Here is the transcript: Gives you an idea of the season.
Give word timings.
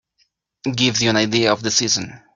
Gives 0.75 1.03
you 1.03 1.11
an 1.11 1.15
idea 1.15 1.51
of 1.53 1.61
the 1.61 1.69
season. 1.69 2.23